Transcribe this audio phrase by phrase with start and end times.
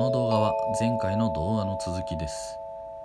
[0.00, 2.56] の動画は前回の動画の続きです。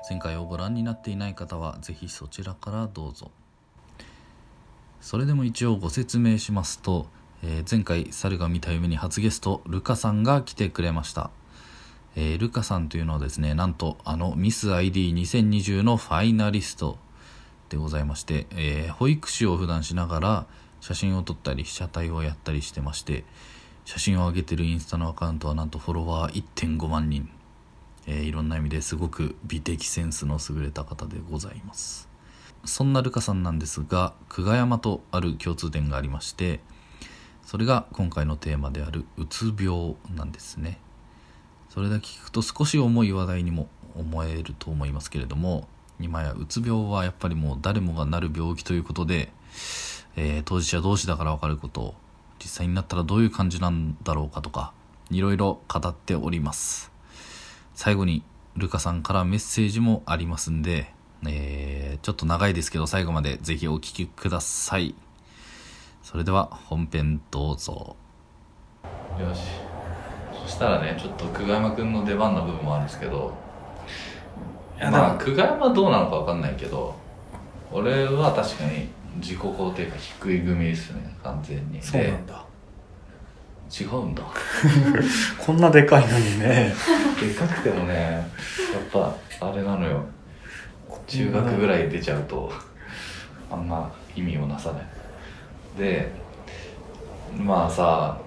[0.10, 3.32] 前回をご覧になっていない方はぜひそちらからどうぞ。
[5.02, 7.08] それでも一応ご説明しますと、
[7.44, 11.32] えー前回猿が見た夢に初ゲストルカさんが来てくれました、
[12.16, 16.98] えールカさんというのはですねなんとあのミス ID2020 のファイナリスト
[17.68, 20.46] でございまして、えー保育士を普段しながら
[20.80, 23.26] 写真を撮ったり被写体をやったりしてまして
[23.86, 27.30] 写真を上げてるインスタのアカウントはなんとフォロワー1.5万人、
[28.08, 32.10] えーいろんな意味ですごく美的センスの優れた方でございます。
[32.66, 36.62] そんなルカさんなんですが久我山とある共通点がありまして
[37.46, 40.80] それが今回のテーマであるうつ病なんですね。
[41.70, 45.68] それだけ聞くと少し重い話題にも思えると思いますけれども
[46.00, 49.32] 今やうつ病はやっぱりもう誰もがなる病気ということで、
[50.16, 51.94] えー当事者同士だから分かること
[52.40, 54.74] 実際になったらどういう感じなんだろうかとか
[55.10, 56.92] いろいろ語っております。
[57.74, 58.24] 最後に
[58.56, 60.94] ルカさんからメッセージもありますんで、
[61.28, 64.96] えーちょっと長いですけど最後までぜひお聞きください。
[66.04, 67.96] それでは本編どうぞ。
[69.20, 69.42] よし。
[70.46, 73.34] そしたらねちょっと久我山君の出番の部分もあるんですけど
[74.78, 76.94] いやまあで久我山どうなのか分かんないけど
[77.72, 81.82] 俺は確かに自己肯定感低い組ですね完全に。
[81.82, 82.46] そうなでんだ。
[83.80, 84.24] 違うんだ。
[85.44, 86.74] こんなでかいのにね。
[87.20, 88.26] でかくてもねやっ
[88.92, 89.16] ぱ
[89.48, 90.04] あれなのよ。
[91.08, 92.52] 中学ぐらい出ちゃうと
[93.52, 94.84] あんま意味をなさない。
[95.78, 96.12] で
[97.38, 98.18] まあさ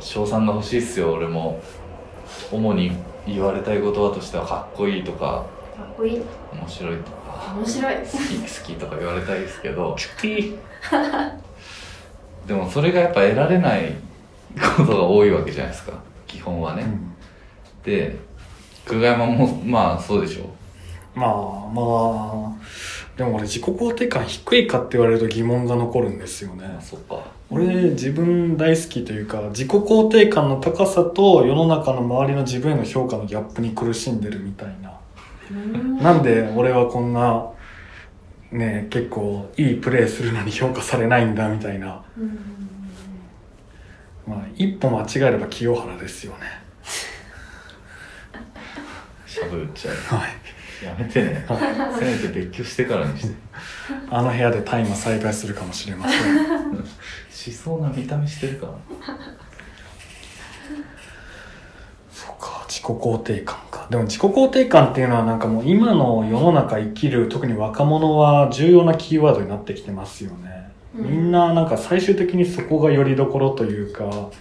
[0.00, 1.60] 賞賛が欲しいっすよ俺も。
[2.50, 2.92] 主に
[3.26, 5.18] 言われたい言葉としてはかっこいいとか
[5.76, 6.22] かっこいい。
[6.52, 7.94] 面白いとか面白い。
[7.96, 9.96] 好き好きとか言われたいですけど。
[12.46, 13.92] でもそれがやっぱ得られない
[14.76, 15.92] ことが多いわけじゃないですか。
[16.26, 17.14] 基本はね、うん。
[17.82, 18.16] で
[18.86, 20.54] 久我山もまあそうでしょ
[21.14, 21.30] まあ
[21.72, 22.56] まあ
[23.16, 26.66] でも俺自己肯定感低いかって言われると疑問が残るんですよね。
[26.78, 27.18] あそっか。
[27.48, 34.85] 俺自分大好きというか自己肯定感の高さと世の中の周りの自分への評価のギャップに苦しんでるみたいな。
[34.85, 34.85] うん
[35.50, 37.50] なんで俺はこんな
[38.50, 42.04] ね結構いいプレーするのに評価されないんだみたいな。
[42.18, 42.38] うん。
[44.26, 46.38] まあ一歩間違えれば清原ですよね。
[49.26, 49.94] しゃぶっちゃう。
[49.94, 50.84] はい。
[50.84, 51.46] やめてね。
[51.98, 53.34] せめて別居してからにして。
[54.10, 56.84] あの部屋で大麻栽培するかもしれません。
[57.30, 58.72] しそうな見た目してるから。
[62.10, 71.10] そうか自己肯定感かでも自己肯定感っていうのはなんかもう今の世の中生きる特に若者は重要なキーワードになってきてますよね、うん。
[71.10, 74.04] みんななんか最終的にそこがよりどころというか。
[74.04, 74.32] ほん。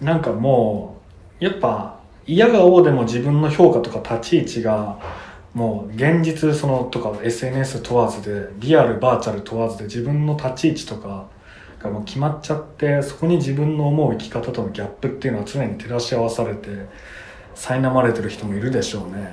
[0.00, 1.00] なんかも
[1.40, 4.98] うやっぱ嫌が王でも自分の評価とか立ち位置が
[5.54, 11.26] もう現実そのとか SNS 問わずでリアルバーチャル問わずで自分の立ち位置とか
[11.80, 16.68] がもう決まっちゃってそこに自分の思う生き方とのギャップっていうのは常に照らし合わされて
[17.58, 19.30] 苛まれてる人もいるでしょうね。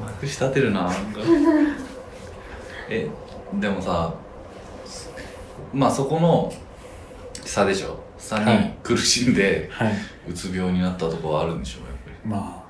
[0.00, 0.90] まくし立てるな。
[2.90, 3.08] え
[3.54, 4.12] でもさ
[5.72, 6.52] まあそこの
[7.44, 8.02] 差でしょ。
[8.18, 9.92] 差にはい苦しんではい。
[10.28, 12.30] うつ病になったとこはあるんでしょうやっぱり。
[12.30, 12.64] ま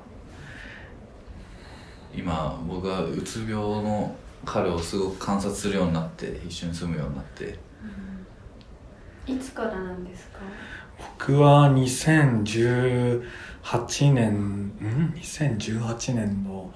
[2.15, 4.15] 今僕はうつ病の
[4.45, 7.59] 彼をすごく観察するようになって一緒に住むようになって。
[9.27, 10.39] いつからなんですか？
[10.94, 10.94] あ
[11.27, 13.23] 僕は2018
[14.13, 16.71] 年ん？2018年の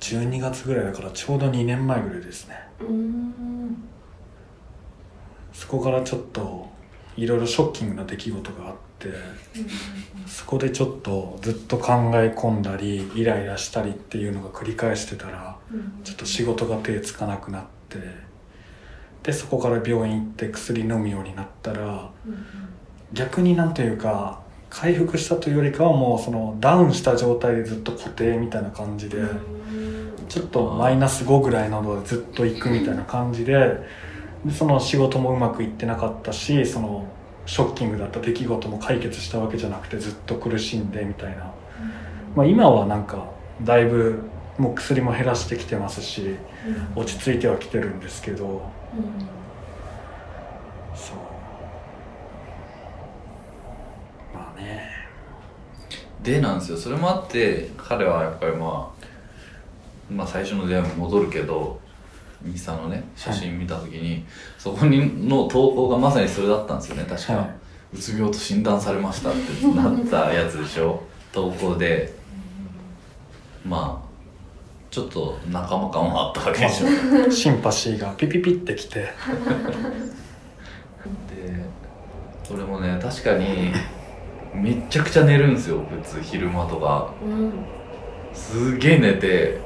[0.00, 2.56] 12月ぐらいだからちょうど2年前ぐらいですね。
[5.54, 6.68] そこからちょっと
[7.16, 9.08] いろいろショッキングな出来事があって
[10.26, 15.56] そこでちょっとずっと考え込んだりイライラしたりっていうのが繰り返してたら
[16.04, 17.98] ちょっと仕事が手つかなくなって
[19.22, 22.10] でそこから病院行って薬飲むようになったら
[23.12, 29.22] 逆になんというか回復したというよりかはもうそのダウンした状態でずっと固定みたいな感じで
[30.28, 33.80] ちょっとマイナス5ぐらいなのでずっと行くみたいな感じで
[34.44, 37.08] でその仕事もうまくいってなかったしその
[37.46, 41.52] ショッキングだった出来事も解決したわけじゃなくてずっと苦しんでみたいな、
[42.34, 43.30] まあ、今はなんか
[43.62, 44.22] だいぶ
[44.58, 46.36] もう薬も減らしてきてますし
[46.94, 48.62] 落ち着いてはきてるんですけど
[54.34, 54.90] まあね
[56.26, 56.76] でなんですよ。
[56.76, 61.80] それもあって彼はやっぱりまあまあ最初の出会いに戻るけど
[62.44, 64.24] インスタのね写真見た時に、
[64.58, 67.04] そこにの投稿がまさにそれだったんですよね。
[67.08, 67.50] 確か、はい。
[67.94, 71.02] うつ病と診断されましたってなったやつでしょ。
[71.32, 72.12] 投稿で。
[73.64, 74.06] まあ
[74.90, 77.30] ちょっと仲間感はあったわけでしょ。
[77.30, 79.00] シンパシーがピピピってきて。
[79.00, 79.10] で
[82.52, 83.72] 俺もね確かに
[84.62, 87.12] めっちゃくちゃ寝るんですよ普通昼間とか。
[87.24, 87.52] うん。
[88.34, 89.58] すげえ寝て。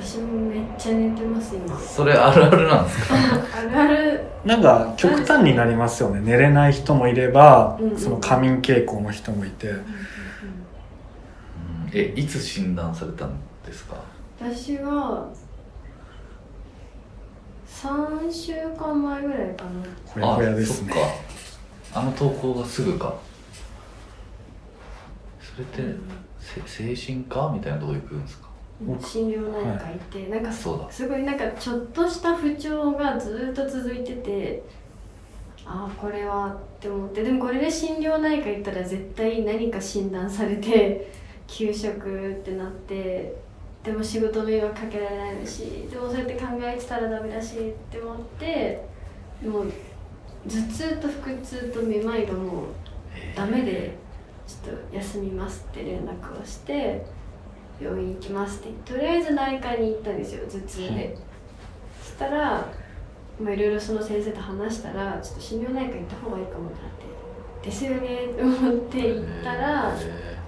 [0.00, 1.78] 私もめっちゃ寝てます今。
[1.78, 3.14] それあるあるなんですか？
[3.58, 4.20] あるある。
[4.44, 6.20] なんか極端になりますよね。
[6.20, 9.84] 寝れない人もいれば、うんうんその過眠傾向の人もいて、うん
[11.92, 13.30] えいつ診断されたん
[13.66, 13.96] ですか？
[14.40, 15.26] 私は
[17.68, 19.70] 3週間前ぐらいかな。
[20.06, 20.94] ほやほやですね。
[21.94, 23.14] あの投稿がすぐか
[25.72, 25.96] それって
[26.38, 28.48] せ精神科みたいなとこ行くんですか？
[29.00, 30.52] 心療内科行って、なんか
[30.90, 34.62] すごいなんかちょっとした不調がずっと続いてて
[35.66, 41.10] ああこれはって思ってでもこれで心療内科行ったら絶対何か診断されて
[41.48, 43.34] 休職ってなって
[43.82, 47.60] でも仕事迷惑かけられないしでもそうやって考えてたらダメだしっ
[47.90, 48.84] て思って
[49.44, 49.72] もう
[50.46, 52.64] 頭痛と腹痛とめまいがもう
[53.34, 53.92] ダメで
[54.48, 57.04] ちょっと休みますって連絡をして
[57.78, 61.16] 病院行きますってとりあえず内科に行ったんですよ頭痛で、
[62.02, 62.66] そしたら
[63.38, 66.92] まあいろいろその先生と話したらちょっと心療内科行った方がいいかもってなっ
[67.62, 70.38] てですよねって思って行ったらえ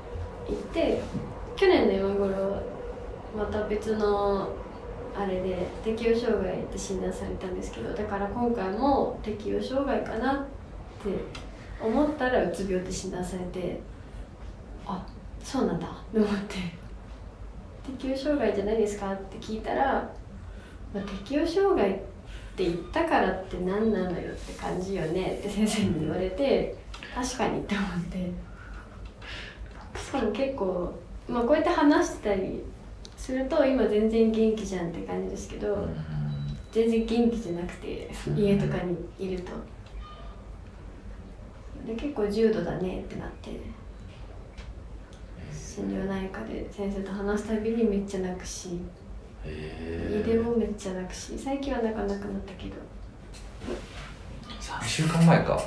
[0.48, 1.02] 行って
[1.54, 2.62] 去年の今頃
[3.36, 4.48] また別の
[5.16, 10.36] あれで適応障害って診断されたんですけどだから今回も適応障害かなっ
[11.04, 11.10] て
[11.82, 13.89] 思ったらうつ病って診断されてあ
[15.42, 15.86] そうなんだ。
[15.86, 16.56] と思って
[17.98, 19.12] 適応障害じゃないですか？
[19.12, 20.10] って聞いたら、
[20.94, 21.94] まあ、適応障害っ
[22.56, 25.38] て言ったからって何なのよって感じよね。
[25.40, 26.76] って先生に言われて
[27.14, 28.30] 確かにって思って。
[29.98, 30.92] しかも結構、
[31.28, 32.62] まあ、こうやって話してたり
[33.16, 35.96] すると今全然元気じゃんって感じですけど、ーうん
[36.72, 39.50] 全然元気じゃなくて家とかにいると。
[41.84, 43.50] で結構重度だねってなって
[45.70, 48.80] 心療内科で先生と話すたびにめっちゃ泣くし
[49.44, 52.74] え家でもめっちゃ泣くし最近は泣かなくなったけど。
[54.60, 55.62] 3週間前か。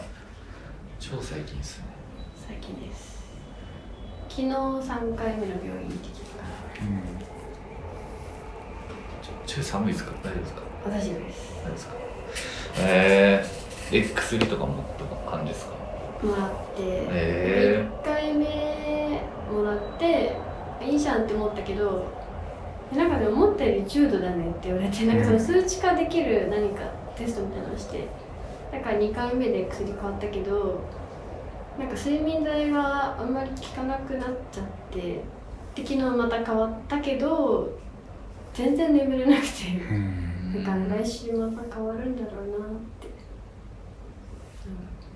[1.00, 1.86] 超最近ですね。
[2.48, 3.24] 最近です。
[4.30, 6.84] 昨日3回目の病院行ってきたから。
[9.22, 10.12] ちょちょい寒いですか？
[10.24, 10.62] 大丈夫ですか？
[10.86, 11.54] 私です。
[11.64, 11.94] 大丈夫ですか？
[12.80, 15.74] えー、え薬とかもとか感じですか？
[16.24, 18.03] もらって、え1回目
[19.74, 20.36] もらって
[20.82, 22.06] いいじゃんって思ったけど
[22.94, 26.84] なんかね思ったより重度だねって言われてなんかその数値化できる何か
[27.16, 28.08] テストみたいなのをして
[28.72, 30.82] だから2回目で薬変わったけど
[31.78, 35.22] なんか睡眠剤があんまり効かなくなっちゃってで
[35.78, 37.72] 昨日また変わったけど
[38.54, 40.64] 全然眠れなくてうん。
[40.64, 42.70] なんか来週また変わるんだろうなっ
[43.02, 43.08] て、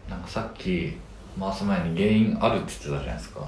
[0.09, 0.98] なんかさっき
[1.39, 3.48] 回す前に原因あるって言ってたじゃないですか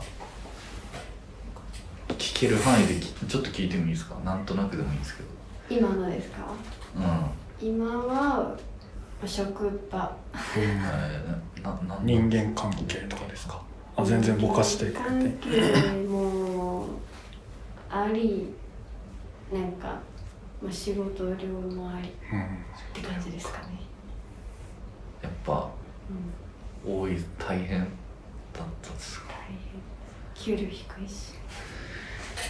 [2.40, 4.16] 聞ける範囲できちょっと聞いてもいいですか？
[4.24, 5.30] なんとなくでもいいんですけど。
[5.70, 6.38] 今のですか？
[6.96, 7.68] うん。
[7.68, 8.58] 今は
[9.26, 10.16] 職場。
[10.58, 13.62] えーななん人間関係とかですか？
[13.98, 15.50] あ全然ぼかしていく関て。
[15.50, 16.86] 係も
[17.90, 18.54] あり
[19.52, 20.00] なんか、
[20.64, 23.82] まあ、仕事量もありっうんて感じですかね、
[25.22, 25.70] やっぱ
[26.86, 27.88] うん、多い大変だっ
[28.82, 29.28] たですか？
[29.28, 29.36] 大
[30.48, 30.58] 変。
[30.58, 31.34] 給料低いし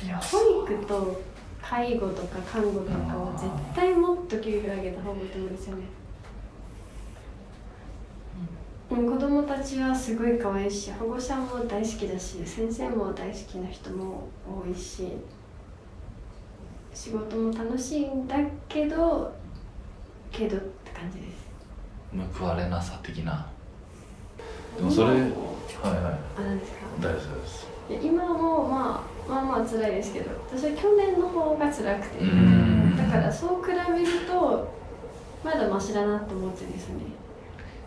[0.07, 1.21] 保育と
[1.61, 5.83] 介護とか看護とかは絶対もっと給料上げた方がいいと思うんですよね。
[8.91, 9.09] うん。
[9.11, 15.07] 子供たちはすごい可愛いし保護者も大好きだし先生も大好きな人も多いし
[16.93, 18.35] 仕事も楽しいんだ
[18.67, 19.33] けど
[20.31, 21.49] けどって感じです。
[22.39, 23.47] 報われなさ的な。
[24.77, 25.29] でもそれはいはい。
[26.37, 26.77] あなんですか？
[26.99, 27.67] 大丈夫です。
[27.89, 32.19] いや今もまあまあまあ辛いですけど私は去年の方が辛くて。
[32.19, 32.98] うん。
[32.98, 34.67] だからそう比べると
[35.43, 37.05] まだマシだなって思ってですよね。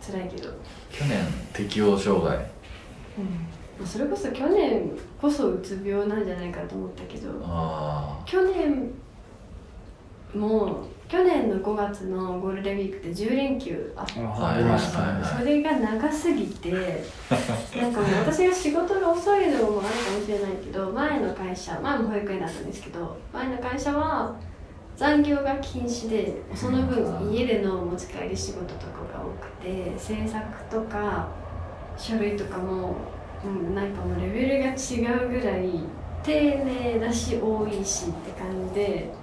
[0.01, 0.49] 辛いけど、
[0.91, 1.19] 去年
[1.53, 2.37] 適応障害。
[3.79, 8.91] うん、それこそ去年こそうつ病なんじゃないかと思ったけどあ去年
[10.33, 16.71] も去年の5月のゴールデンウィークって10連休あったねはいはいはいそれが長すぎて
[17.79, 24.35] なんかもう私が仕事が遅いのもあるかもしれないけど前の会社前も保育園だったんですけど前の会社は
[24.95, 31.27] 残業が禁止でその分家での持ち帰り仕事とかが多くて制作とか
[31.97, 32.95] 書類とかも、
[33.45, 35.69] うん、なんかもうレベルが違うぐらい
[36.23, 39.13] 丁寧だし多いしって感じで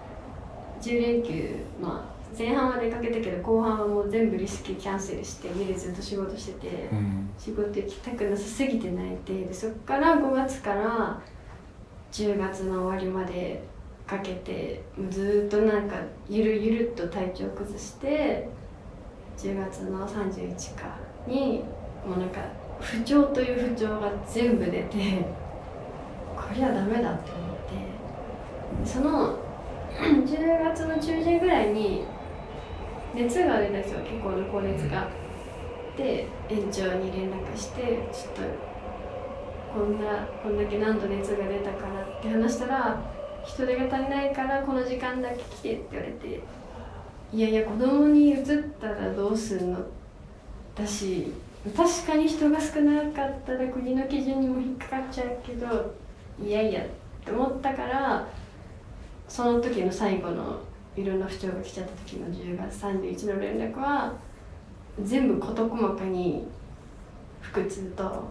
[0.81, 7.31] 10連休まあ前半は出かけたけど後半はもう全部リスケキャンセルして家でずっと仕事してて、うん。
[7.37, 11.21] 仕事行きたくなさすぎて泣いてでそっから5月から
[12.13, 13.63] 10月の終わりまで
[14.07, 15.97] かけてずーっとなんか
[16.29, 18.49] ゆるゆるっと体調崩して
[19.39, 20.97] 10月の31日か
[21.27, 21.63] に
[22.07, 22.41] もうなんか
[22.81, 25.25] 不調という不調が全部出て
[26.37, 27.57] こりゃダメだって思っ
[28.85, 29.39] てその
[30.26, 32.04] 10月の中旬ぐらいに
[33.14, 35.09] 熱が出たんですよ結構の高熱が。
[35.97, 38.42] で園長に連絡してちょっと
[39.75, 43.00] こんなこんだけ何度熱が出たからって話したら
[43.45, 46.40] 人手が足りないからこの時間だけ来てって言われて
[47.33, 48.47] いやいや子供に移っ
[48.80, 49.80] たらどうすんの？
[50.75, 51.33] だし
[51.76, 55.95] 確かに人が少なかったら国の基準にも引っかかっちゃうけど
[56.42, 56.87] いやいやっ
[57.25, 58.26] て思ったから
[59.31, 60.59] その時の最後の
[60.97, 64.13] いろんな不調が来ちゃった時の10月31の連絡は
[65.05, 66.49] 全部事細かに
[67.41, 68.29] 腹痛と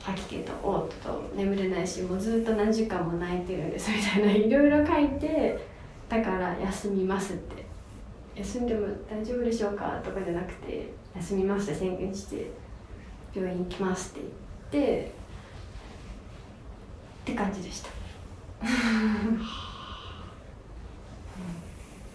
[0.00, 4.50] 吐き気と嘔吐と眠れないしもうずっと何時間も泣いてるんですみたいない。
[4.50, 5.64] ろいろ書いて
[6.08, 7.64] だから休みますって。
[8.34, 12.50] 休んでも大丈夫でしょうかとかじゃなくて休みますって宣言して
[13.34, 14.20] 病院行きますって
[14.72, 15.12] 言って
[17.22, 17.90] って感じでした。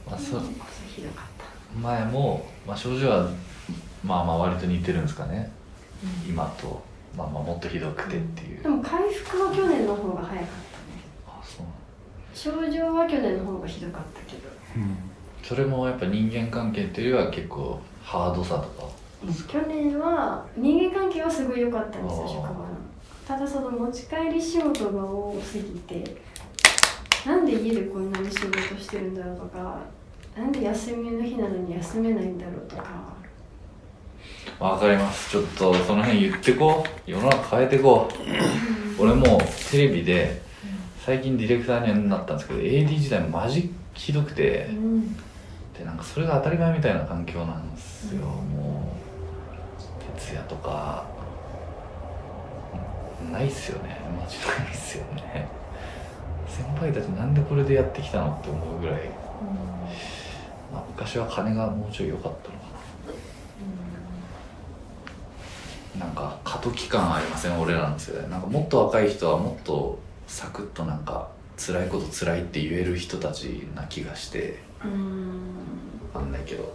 [0.09, 0.41] まあ、そう。
[0.87, 3.29] ひどかった前も、まあ、症状は
[4.03, 5.51] まあまあ割と似てるんですかね、
[6.27, 6.81] 今と、
[7.15, 10.47] まあ、まあもっとひどくてっていう、でも回復は去年の方が早かったね。
[11.27, 11.65] あそう
[12.33, 14.49] 症状は去年の方がひどかったけど。
[14.75, 14.97] うん。
[15.43, 18.87] それもやっぱ人間関係っていうよりは結構ハードさとか。
[19.47, 22.67] 去年は人間関係はすごい良かったんですよ職場の。
[23.27, 26.17] ただその持ち帰り仕事が多すぎて
[27.25, 29.79] なんで家でこんなに仕事してるんだろうとか
[30.37, 32.83] なんで休みの日なのに休めないんだろうとか。
[34.59, 35.31] わかります。
[35.31, 37.11] ちょっとその辺言ってこう。
[37.11, 38.07] 世の中変えてこ
[38.99, 39.01] う。
[39.01, 39.41] 俺も
[39.71, 40.41] テレビで
[41.03, 44.67] 最近ディレクターになったんですけど AD 時代マジひどくて。
[44.69, 45.15] うん。
[45.15, 48.91] でなんかそれが当たり前みたいな環境なんですよ、も
[49.79, 51.05] う徹夜とか。
[53.31, 53.99] ないっすよね。
[54.19, 55.47] マジないっすよね。
[56.47, 59.01] 先輩たちなんでこれでやってきたのって思うぐらい、
[60.71, 62.65] まあ、昔は金がもうちょい良かったのか
[65.99, 66.05] な。
[66.05, 67.59] なんか過渡期間ありません？
[67.59, 68.29] 俺らの世代。
[68.29, 69.97] なんかもっと若い人はもっと
[70.27, 74.59] サクッとなんか辛いこと辛いって言える人たちな気がして。
[74.83, 75.55] うん。
[76.13, 76.71] わかんないけど。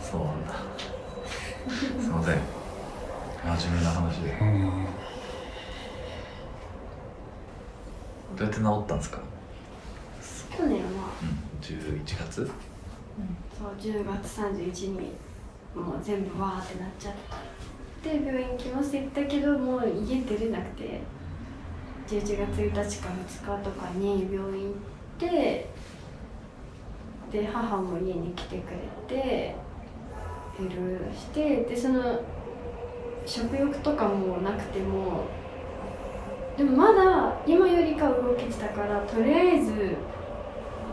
[0.00, 0.54] そうなんだ。
[2.00, 2.38] すいません。
[3.58, 4.86] 真面目な話でうん
[8.36, 9.18] どうやって治ったんですか？
[10.56, 11.10] 去年は。
[11.22, 12.50] うん11月？
[13.58, 15.12] そう10月31日に
[15.74, 17.14] もう全部わーってなっちゃっ
[18.02, 18.16] て。
[18.16, 21.00] 病院来ますって言ったけどもう家出れなくて。
[22.06, 24.72] 11月1日か2日とかに病院行っ
[25.18, 25.70] て。
[27.32, 29.56] で母も家に来てくれて。
[30.58, 31.62] いろいろして。
[31.62, 32.20] でその
[33.26, 35.24] 食欲とかもなくても。
[36.56, 37.73] でもまだ今よ
[38.36, 39.72] りかは動けてたからとりあえず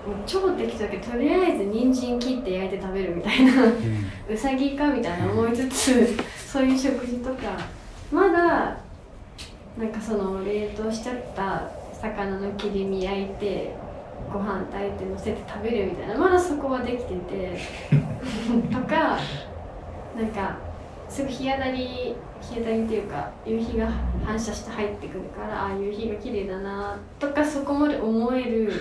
[0.06, 3.54] もう超適当だけどとりあえず人参切って焼いて食べるみたいな
[4.30, 6.08] うさぎかみたいな思いつつ
[6.52, 7.82] そういう食事とか。
[8.12, 8.78] まだ
[9.78, 13.74] なんかその冷凍しちゃった魚の切り身焼いて
[14.32, 16.18] ご飯炊いて乗せて食べるみたいな。
[16.18, 17.58] まだそこはできてて。
[18.70, 19.18] とか
[20.16, 20.58] なんか
[21.12, 23.92] すぐ日当たり日当たりっていうか夕日が
[24.26, 28.72] 反射して入ってくるからああ夕日が綺麗だなとかそこまで思える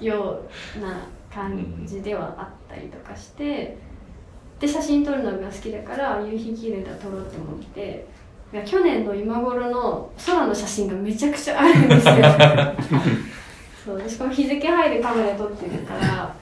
[0.00, 0.40] よ
[0.76, 3.76] うな感じではあったりとかして
[4.60, 8.06] で写真撮るのが好きだから夕日綺麗だ撮ろうと思って。
[8.52, 12.14] いや去年の今頃の空の写真がめちゃくちゃあるんですよ。
[13.84, 16.32] そうでしかも日付入るカメラで撮ってるからあ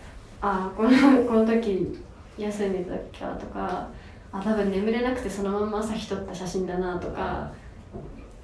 [0.43, 0.91] あこの
[1.25, 1.99] この時
[2.37, 3.89] 休んでたっけとか
[4.33, 7.51] あ多分眠れなくてそのまま朝日撮った写真だなとか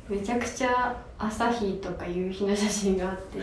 [0.08, 3.40] めちゃくちゃ朝日とか夕日の写真があって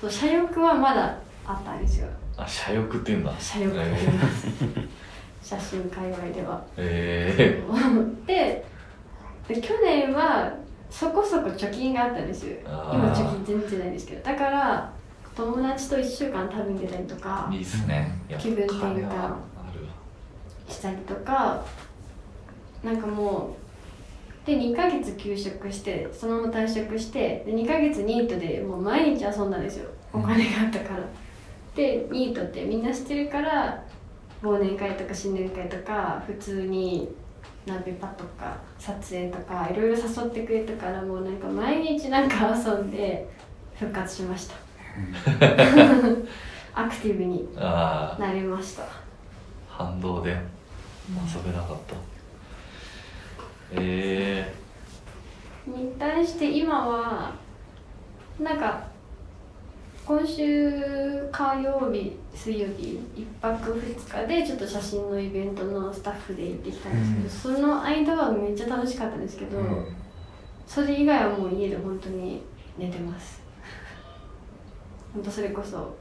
[0.00, 2.08] そう写欲はまだあったんですよ。
[2.36, 3.32] あ社欲っていうんだ。
[3.38, 4.46] 写欲って言います。
[5.42, 6.62] 写真界隈では。
[6.76, 7.62] え
[8.26, 8.64] で
[9.46, 10.52] で去年は
[10.90, 12.56] そこそこ貯金があったんですよ。
[12.64, 14.22] 今貯金全然ないんですけど。
[14.24, 14.90] だから
[15.36, 18.18] 友達と1週間旅に出たりとかいいっすね。
[18.38, 19.34] 気分転換
[20.68, 21.64] したりとか
[22.82, 23.56] なんかも
[24.44, 29.88] うで2ヶ月休職してそのまま退職してで2ヶ月ニートでもう毎日遊んだんですよ。
[30.12, 31.00] お金があったから。
[31.74, 33.82] でニートってみんな知ってるから
[34.42, 37.08] 忘年会とか新年会とか普通に
[37.66, 43.26] ナビパとか撮影とかいろいろ誘ってくれたからもうなんか毎日なんか遊んで
[43.74, 44.54] 復活しました。
[46.76, 49.03] アクティブになりました
[49.76, 51.96] 反動で遊べなかった。
[53.72, 54.54] え
[55.66, 57.34] に対して今は
[58.38, 58.86] なんか
[60.06, 69.86] 今週火曜日水曜日1泊2日でちょっと写真のイベントのスタッフで行ってきたんですけど、その間はめっちゃ楽しかったんですけど、うん。
[70.66, 72.42] それ以外はもう家で本当に
[72.76, 73.40] 寝てます。
[75.14, 75.96] 本当それこそ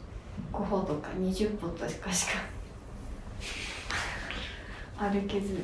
[0.52, 2.10] 5歩とか20歩とかしか
[5.10, 5.58] 歩けず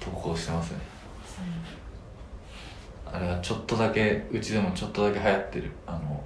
[0.00, 0.78] 投稿してますね。
[3.12, 5.70] あれはちょっとだけうちでもちょっとだけ流行ってる。
[5.86, 6.22] あの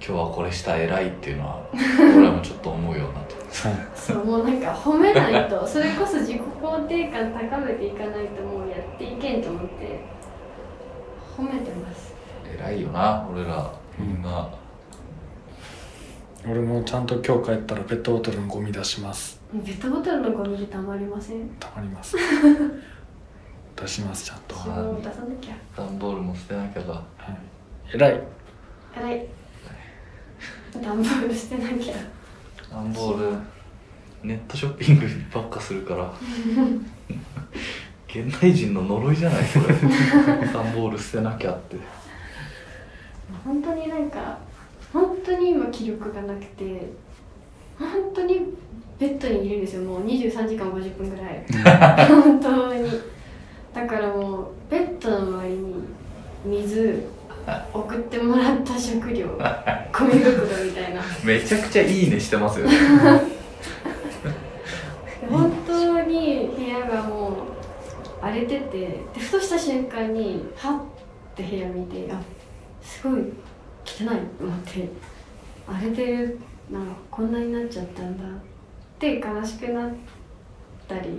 [0.00, 3.34] 今日はこれした偉いっていうのは俺もちょっと思うようになって
[3.94, 10.00] そうもうなんか褒めないとそれこそ自己肯定感高めていかないともうやっていけんと思って
[11.36, 12.14] 褒めてます。
[12.56, 13.70] 偉いよな俺ら。
[13.98, 14.48] みんな、
[16.46, 19.40] 俺もちゃんと今日帰ったらペットボトルのゴミ出します。
[19.52, 21.48] ペットボトルのゴミでたまりません？
[21.58, 22.16] たまります。
[23.76, 25.54] 出しますちゃんと、私も出さなきゃ。
[25.76, 27.02] 段ボールも捨てなきゃがは
[27.92, 28.22] い、偉い。
[28.96, 29.26] 偉い。
[30.82, 31.94] 段ボール捨てなきゃ。
[32.70, 33.36] 段ボール
[34.22, 36.12] ネットショッピングばっかするから。
[38.08, 39.66] 現代人の呪いじゃないそれ。
[40.52, 41.76] 段ボール捨てなきゃって。
[43.44, 44.38] 本当になんか
[44.92, 46.90] 本当に今気力がなくて
[47.78, 48.40] 本当に
[48.98, 49.82] ベッドにいるんですよ。
[49.82, 51.44] もう23時間50分ぐらい。
[52.08, 52.90] 本当に。
[53.72, 55.74] だからもうベッドの周りに
[56.44, 57.04] 水
[57.72, 61.02] 送ってもらった食料ゴミ袋みたいな。
[61.24, 62.72] めちゃくちゃいいねしてますよね。
[65.30, 67.32] 本当に部屋がもう
[68.20, 68.78] 荒れてて
[69.14, 70.80] でふとした瞬間にはっ
[71.36, 72.20] て部屋見てあ
[72.82, 73.22] すごい
[73.88, 74.88] 汚いと思って
[75.66, 76.38] 荒れてる
[76.70, 76.78] な
[77.10, 78.28] こんなになっちゃったんだっ
[78.98, 79.90] て悲しくなっ
[80.86, 81.10] たり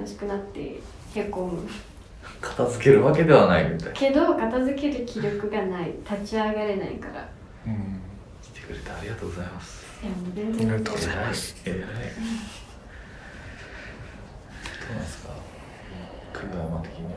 [0.00, 0.80] 悲しくなって
[1.14, 1.68] へこむ。
[2.40, 5.92] 片付けるわけではないみたいけど片付ける気力がない。
[6.08, 7.28] 立ち上がれないから。
[7.66, 8.00] うん。
[8.42, 9.86] 来てくれてありがとうございます。
[10.02, 11.56] いやもう全あ然りがとうございます。
[11.64, 11.76] 偉い。
[11.76, 11.92] 偉いど
[14.90, 15.32] うなんですか？
[16.36, 17.10] 久我山的には。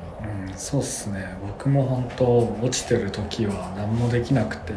[0.48, 1.38] うん、そうっすね。
[1.42, 4.74] 僕も本当落ちてる時は何もできなくて。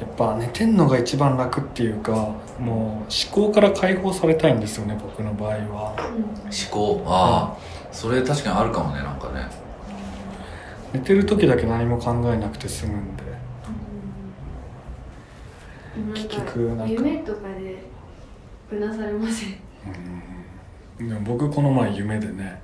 [0.00, 5.96] やっぱ寝てんのが一番楽っていうかもう思考から解放されたいんですよね僕の場合は。
[5.96, 7.02] 思考？
[7.04, 7.92] ああ。
[7.92, 9.48] それ確かにあるかもねなんかね。
[10.92, 13.24] 寝てる時だけ何も考えなくて済むんで。
[15.96, 16.14] うん。
[16.14, 16.86] 結局なんか。
[16.86, 17.82] 夢とかで
[18.70, 19.58] うなされません？
[21.00, 21.08] うん。
[21.08, 22.62] でも僕この前夢でね、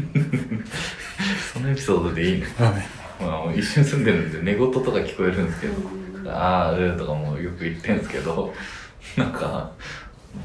[1.52, 6.28] そのエピソードでいいね、はい、まあ、もう一緒に住んでるんで寝言とか聞こえるんですけどうん。
[6.28, 8.52] ああうんとかもよく言ってんですけど
[9.16, 9.70] なんか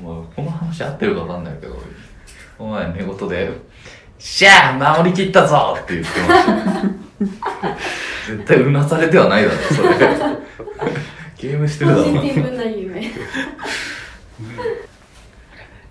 [0.01, 1.77] もうこの話合ってるか分かんないけど
[2.57, 3.51] お前寝言で
[4.17, 6.95] 「しゃあ守りきったぞ!」って言ってました。
[8.27, 9.89] 絶対うなされてはないだろそれ。
[11.37, 12.03] ゲームしてるだろ。
[12.03, 13.11] ポジティブな夢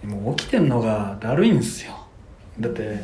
[0.05, 2.07] もう起きてんのがだるいんですよ。
[2.61, 3.00] だって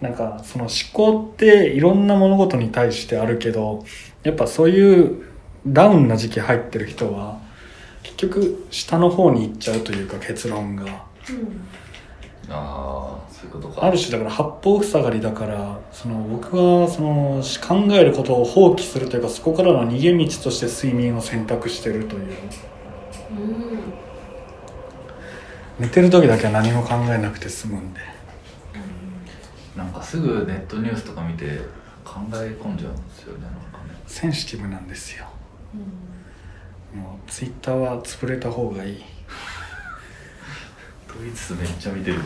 [0.00, 3.84] なんかその思考っていろんな物事に対してあるけど
[4.22, 5.24] やっぱそういう
[5.66, 7.38] ダウンな時期入ってる人は
[8.02, 11.04] 結局下の方に行っちゃうというか結論が。
[12.52, 13.84] ああそういうことか。
[13.84, 22.22] ある種だから八方塞がりだからその僕はその考えることを放棄するというかそこからの逃げ道として睡眠を選択してるという。
[22.22, 23.92] うん。
[25.78, 28.00] 寝てる時だけは何も考えなくて済むんで
[29.76, 31.58] なんかすぐネットニュースとか見て
[32.04, 33.94] 考え込んじゃうんですよねなんかね。
[34.06, 35.26] センシティブなんですよ。
[36.92, 39.02] もうツイッターは潰れた方がいい。
[41.06, 42.20] ドイツめっちゃ見てるう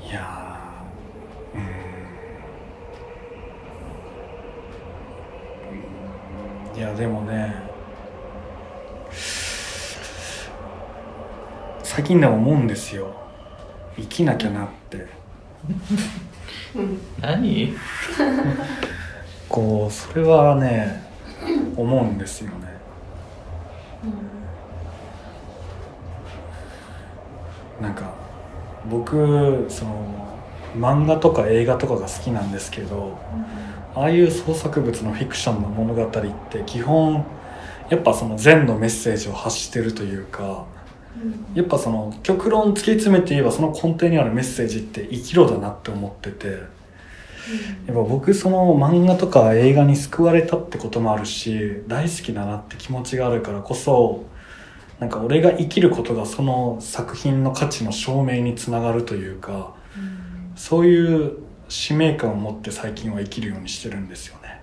[0.00, 0.04] ん。
[0.04, 1.62] いやーうー
[6.74, 6.76] ん。
[6.76, 7.54] いやでもね
[11.88, 13.14] 最近でも思うんですよ。
[13.96, 15.06] 生きなきゃなって。
[16.76, 17.74] うん何？
[19.48, 21.02] こうそれはね
[21.74, 22.78] 思うんですよね。
[27.80, 28.12] なんか
[28.90, 30.28] 僕その
[30.76, 33.16] 漫画とか映画とかが好きなんですけど
[33.94, 36.10] ああいう創作物のフィクションの物語っ
[36.50, 37.24] て基本
[37.88, 40.66] やっぱその善のメッセージを発してるというか
[41.54, 46.78] やっぱその極論突き詰めて言えばその根底にあるメッセージって生きろだなって思ってて。
[47.86, 54.26] やっぱ僕その漫画とか映画に救われたってこともあるし大好きだなって気持ちがあるからこそ
[55.00, 59.74] なんか俺が生きることがその作品の価値の証明につながるというか
[60.56, 64.62] そういう使命感を持って最近は生きるようにしてるんですよね。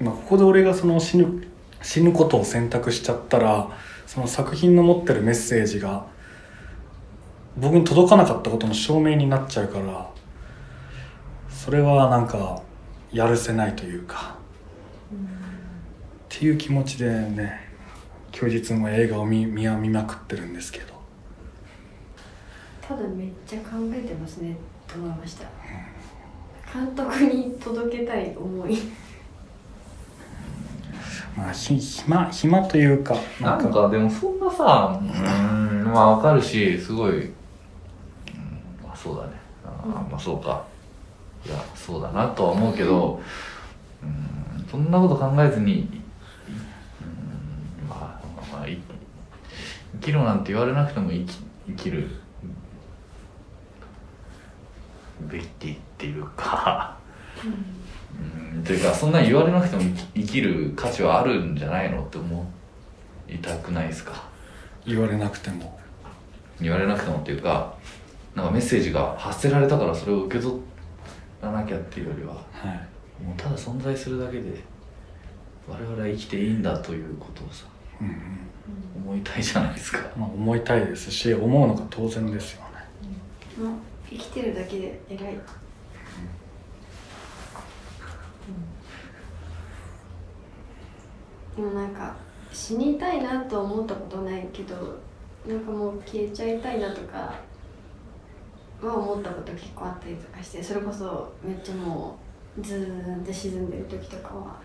[0.00, 1.46] まあ、ここで俺がその死ぬ
[1.82, 3.70] 死ぬことを選択しちゃったら
[4.16, 6.06] その作品の持ってるメッセージが
[7.54, 10.10] 僕に届かなかったことの証明になっちゃうから
[11.50, 12.62] それはなんか
[13.12, 14.36] やるせないというか、
[15.12, 15.14] っ
[16.30, 17.60] ていう気持ちでね
[18.32, 20.94] 休日も映画を見見見まくってるんですけど。
[22.80, 25.46] ただめっちゃ考えてますねと思いました。
[26.72, 28.78] 監督に届けたい思い。
[31.36, 33.88] まあひ暇暇というかなんか。
[33.90, 37.32] でもそんなさうんまあわかるしすごい、うん、
[38.82, 39.32] まあそうだね。
[39.64, 40.64] あーまあそうか。
[41.44, 43.20] いやそうだなとは思うけど
[44.02, 46.02] うんそんなこと考えずに
[47.00, 48.20] うんまあ
[48.52, 48.78] まあい
[49.92, 52.08] 生きろなんて言われなくても生き生きる
[55.20, 56.96] べきっていうか。
[57.44, 57.75] うん
[58.64, 59.82] というかそんな言われなくても
[60.14, 62.52] 生きる価値はあるんじゃないのって思
[63.28, 64.28] いたくないですか？
[64.86, 65.78] 言われなくても。
[66.60, 67.74] 言われなくてもっていうか
[68.34, 70.58] なんかメッセージが発せられたからそれを受け取
[71.42, 72.40] らなきゃっていうよりはは
[73.20, 73.22] い。
[73.22, 74.62] もうただ存在するだけで
[75.68, 77.66] 我々は生きていいんだということをさ
[78.00, 78.14] うんうん。
[79.12, 79.98] 思いたいじゃないですか。
[80.16, 82.66] まあ、思いたいですし思うのが当然ですよね。
[83.62, 83.74] もう
[84.08, 85.38] 生きてるだけで偉い、
[91.56, 92.14] でもなんか
[92.52, 94.74] 死にたいなと思ったことないけど
[95.46, 97.34] なんかもう消えちゃいたいなとか
[98.82, 102.18] は思ったこと結構あったりとかしてそれこそめっちゃも
[102.58, 104.60] うズーンって沈んでる時とかは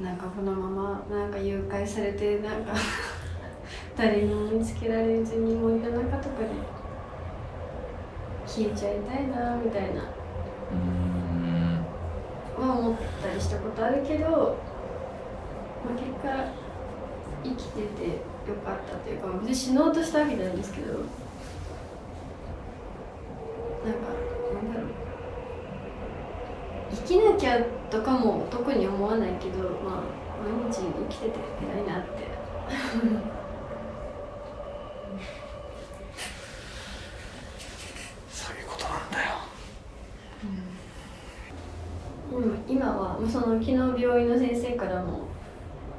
[0.00, 2.72] なんかこのままなんか誘拐されてなんか
[3.96, 6.48] 誰にも見つけられずに森の中とかで
[8.46, 10.02] 消えちゃいたいなみたいな。
[12.60, 14.26] は思ったりしたことあるけど、
[15.84, 16.52] まあ、結果
[17.42, 18.06] 生きてて
[18.50, 21.08] よかったというか別に死のうとしたわけなんですけどなんか
[24.54, 24.90] なんだろう。
[26.92, 31.38] 生きなきゃとかも特に思わないけどまあ毎日生きてて
[31.76, 32.08] 偉いなって
[38.30, 39.30] そういうことなんだよ
[42.32, 43.74] うん今はもうその昨日
[44.10, 45.28] 病院の先生からも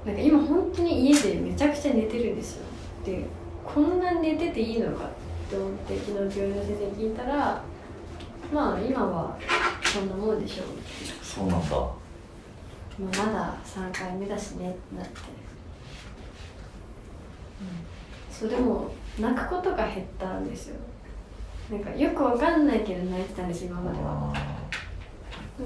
[0.06, 2.66] なんか今本当に家でめちゃくちゃ寝てるんですよ。
[3.06, 3.26] で
[3.64, 5.10] こんな寝てていいのかっ
[5.50, 7.64] て思って昨日病院の先生に聞いたら
[8.54, 9.38] まあ今は
[9.84, 10.68] そんなもんでしょう。
[10.76, 11.76] みたいなそうなんだ。
[13.00, 15.16] まあ、まだ3回目だしねってなって、
[18.30, 20.76] そうでも泣くことが減ったんですよ。
[21.72, 24.34] なんかよくわかんないけど泣いてたんです今までは。
[24.34, 24.62] あ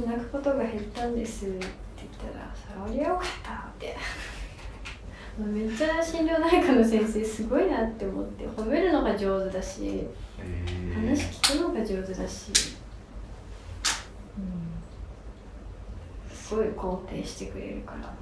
[0.05, 1.47] 泣くことが減ったんです。
[1.47, 1.65] って
[2.11, 2.51] 言ったら
[2.87, 3.95] 「そりゃよかった」って
[5.37, 10.07] めっちゃ心療内科の先生すごいなって思って褒めるのが上手だしー
[10.39, 12.51] へ話ー聞くのが上手だし、
[16.33, 18.13] すごい肯定してくれるから。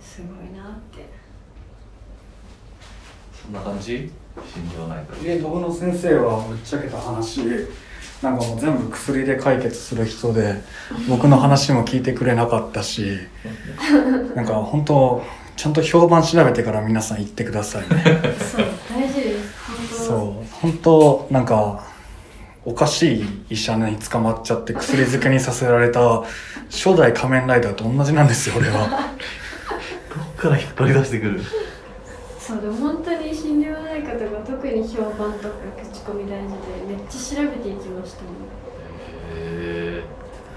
[0.00, 1.06] すごいなって。
[3.32, 4.10] そんな感じ？
[4.46, 5.16] 心療内科。
[5.16, 7.40] で僕の先生はぶっちゃけた話
[8.22, 10.56] なんかもう全部薬で解決する人で
[11.08, 13.18] 僕の話も聞いてくれなかったし
[14.36, 15.22] なんか本当
[15.56, 17.88] ちゃんと評判調べてから皆さん言ってくださいね。
[18.38, 19.60] そう大事です。
[19.66, 19.94] 本当。
[20.04, 20.46] そう。
[20.62, 21.84] 本当なんか
[22.64, 26.22] おかしい医者に捕まっちゃって薬漬けにさせられた
[26.70, 28.78] 初代仮面ライダーと同じなんですよ俺は。
[28.88, 31.40] どっから引っ張り出してくる？
[32.38, 35.54] そうでも本当に心療内科とか特に評判とか
[35.89, 36.56] 口コミ大事で
[36.88, 38.34] めっちゃ調べていきましたもん。
[38.34, 40.02] へえ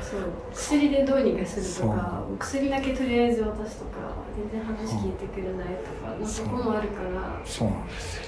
[0.01, 0.19] そう。
[0.53, 3.91] 薬でどうにかするとか薬だけとりあえず渡すとか
[4.35, 7.39] 全然話聞いてくれないとかのとこもあるから。
[7.45, 8.23] そうなんですよ。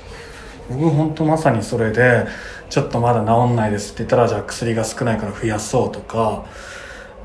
[0.70, 2.28] 僕本当まさにそれで
[2.70, 6.46] ちょっとまだ治んないですって言ったらじゃあ薬が少ないから増やそうとか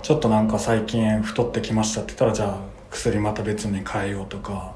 [0.02, 2.58] ちょっとなんか最近太ってきましたって言ったらじゃあ
[2.90, 4.74] 薬また別に変えようとか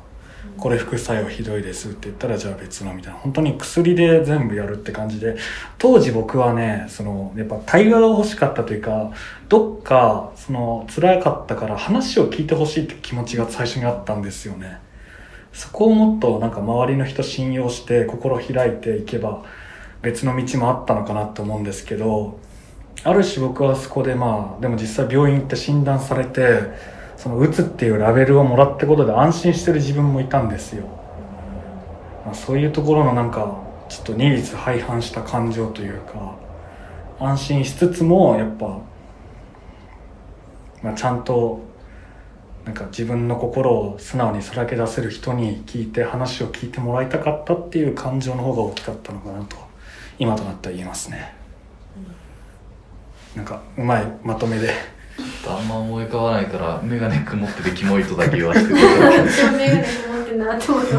[0.65, 3.19] これ副作用ひどいですって言ったらじゃあ別のみたいな。
[3.19, 5.37] 本当に薬で全部やるって感じで。
[5.77, 9.13] 当時僕はねそのやっぱ対話が欲しかったというか
[9.51, 14.79] どっかその辛かったから話を聞いてほしいって気持ちが最初にあったんですよね。
[15.53, 19.43] そこをもっとなんか周りの人信用して心開いていけば
[20.01, 22.39] 別の道もあったのかなと思うんですけど
[23.03, 26.94] ある種僕はそこでまあでも実際病院行って診断されて
[27.25, 30.85] そのうつっていうラベルをもらったことで安心してる自分もいたんですよ、
[32.27, 36.37] まあ、そういうところのなんかちょっと二律背反した感情というか
[37.19, 38.79] 安心しつつもやっぱ、
[40.83, 41.63] まあ、ちゃんと
[42.67, 49.57] なんか自分の心を素直にさらけ出せる人に聞いて話を聞いてもらいたかったっていう感情の方が大きかったのかなと
[50.19, 51.35] 今となっては言えますね、
[53.35, 54.75] なんかうまいまとめで
[55.47, 60.91] あんま思い浮かばないから眼鏡曇っててキモいとだけ言わせてくだ私もメガネ持ってんなって思って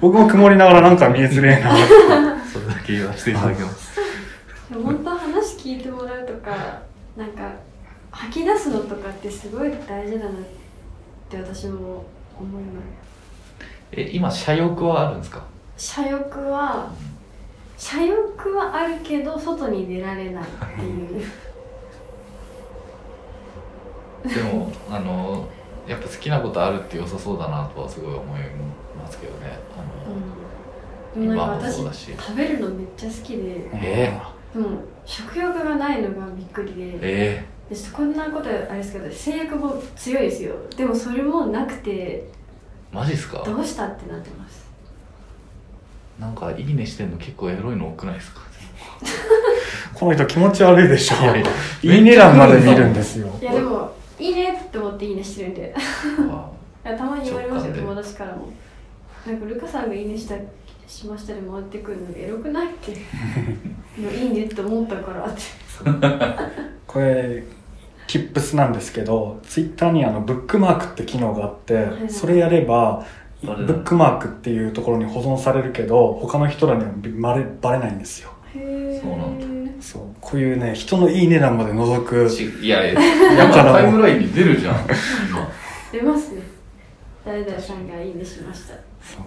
[0.00, 2.44] 僕も曇りながらなんか見えづれえな。
[2.44, 3.98] それだけ言わせていただきます。
[4.70, 6.82] でも本当話聞いてもらうとか
[7.16, 7.52] なんか
[8.10, 10.32] 吐き出すのとかってすごい大事だなっ
[11.30, 12.04] て私も
[12.38, 12.84] 思います。
[13.92, 15.44] え今社欲はあるんですか？
[15.76, 16.92] 社欲は
[17.78, 20.46] 社欲はあるけど外に出られないっ
[20.78, 21.24] ていう
[24.24, 25.48] でもあの
[25.86, 28.40] やっぱ好きなことあるって良さそうだなとはすごい思い
[28.96, 29.58] ますけどね。
[29.76, 32.12] あの、うん、今も私そうだし。
[32.18, 33.68] 食べるのめっちゃ好きで。
[33.74, 34.18] え
[34.54, 34.68] でも
[35.04, 36.98] 食欲がないのがびっくりで。
[37.02, 40.54] えでこんなことあれですけど性欲も強いですよ。
[40.76, 42.26] でもそれもなくて。
[42.92, 43.42] ー、マジっすか？
[43.44, 44.64] どうしたってなってます。
[46.18, 48.40] なんかいいねしてんの結構エロいの多くないですか？
[49.94, 51.16] この人気持ち悪いでしょ。
[51.86, 53.28] いいね欄まで見るんですよ。
[53.40, 55.74] いやでもいいねって思っていいねしてるんで。
[55.76, 56.50] あ
[56.88, 58.48] いや たまに言われますよ友達からも。
[59.26, 60.34] なんかルカさんがいいねした
[60.86, 62.92] しましたで回ってくるのがエロくないって。
[64.00, 65.40] いやいいねって思ったからって。
[66.86, 67.42] これ
[68.06, 73.04] キップスなんですけどツイッターにあのブックマークって機能があって、はいそれやれば
[73.42, 78.30] ブックマークっていうところに保存されるけど他の人らにはバレバレないんですよ。
[78.54, 79.53] へえそうなん
[79.84, 80.02] そう。
[80.20, 83.00] こういうね人のいいね欄まで覗くちいやいや
[83.36, 83.62] だか。
[83.62, 84.74] らタイムラインに出るじゃん。
[84.76, 85.48] 今
[85.92, 86.42] 出ますね。
[87.24, 88.74] 誰々さんがいいねしました。
[89.02, 89.24] そう。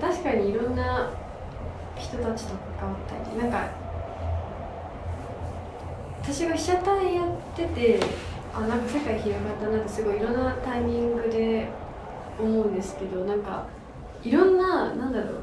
[0.00, 1.08] でも確かにいろんな
[1.96, 3.68] 人たちと関わったりなんか
[6.22, 8.00] 私が被写体やってて
[8.54, 11.68] あなんか世界広がったなってすごいいろんなタイミングで
[12.38, 13.64] 思うんですけどなんか
[14.22, 15.40] いろんななんだろう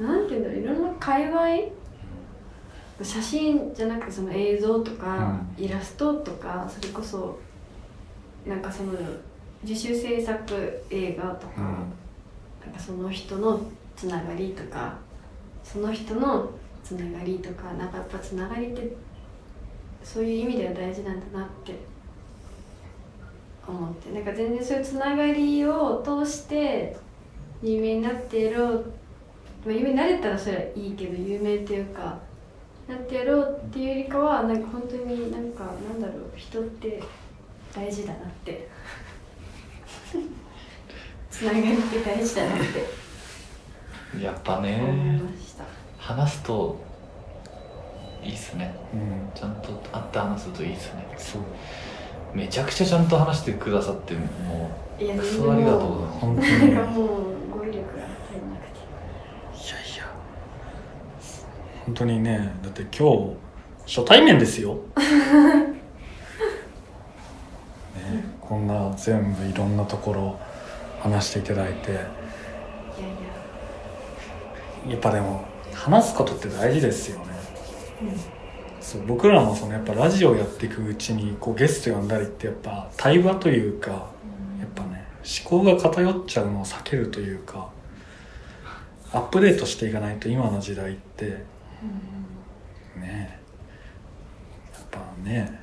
[0.00, 1.40] なんていうんだろういろんな界隈
[3.02, 7.38] 写真じゃなくてその映像とか、イラストとかそれこそ
[8.46, 8.92] なんかその
[9.62, 11.64] 自主制作映画とか、うん。
[12.60, 13.58] なんかその人の
[13.96, 14.98] つながりとか
[15.64, 16.50] その人の
[16.84, 18.94] つながりとかなんかやっぱつながりって
[20.04, 21.74] そういう意味では大事なんだなって
[23.66, 24.12] 思って。
[24.12, 26.96] なんか全然そういうつながりを通して
[27.62, 28.92] 有名になってやろう、
[29.64, 32.18] まあ、有名になれたらそれはいいけど有名っていうか
[32.88, 37.02] なってやろうっていうよりかはなんか本当になんかなんだろう人って
[37.74, 38.68] 大事だなって。
[41.30, 44.20] つながりって大事だなって。
[44.24, 45.20] やっぱね
[45.96, 46.76] 話すと
[48.24, 48.74] いいっすね。
[48.92, 49.30] うん。
[49.34, 51.06] ちゃんと会って話すといいっすね。
[51.16, 51.42] そう。
[52.34, 54.70] めちゃくちゃちゃんと話してくださっても
[55.00, 57.08] いやうクソありがとうもございます本当になんいやかもう
[57.50, 60.06] 語彙力が足りなくていや
[61.90, 63.34] 本当にねだって今
[63.84, 64.78] 日初対面ですよ。
[64.94, 65.74] ね
[68.40, 70.38] こんな全部いろんなところ
[71.00, 71.90] 話していただいて。
[74.86, 77.24] いやっぱでも話すことって大事ですよね。
[78.80, 83.96] そう僕らもそのやっぱラジオやっていくうちにこうゲスト呼んだりってやっぱ対話というかや
[84.64, 85.04] っぱね
[85.42, 87.68] 思考が偏っちゃうのを避けるというか
[89.12, 91.50] アップデートしていかないと今の時代って
[92.96, 93.40] ね
[94.72, 95.60] やっぱね。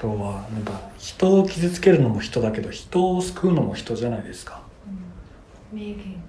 [0.00, 4.62] 人はなんか人を傷つけるのも人だけど人を救うのも人じゃないですか。
[5.72, 6.22] 名言。